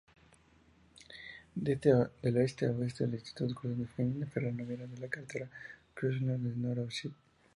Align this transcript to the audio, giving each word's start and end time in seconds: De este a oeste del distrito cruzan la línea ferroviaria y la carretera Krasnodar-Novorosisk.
De 1.53 1.73
este 1.73 1.91
a 1.91 2.11
oeste 2.71 3.05
del 3.05 3.11
distrito 3.13 3.53
cruzan 3.53 3.85
la 3.95 4.03
línea 4.03 4.27
ferroviaria 4.33 4.87
y 4.97 4.99
la 4.99 5.07
carretera 5.07 5.47
Krasnodar-Novorosisk. 5.93 7.13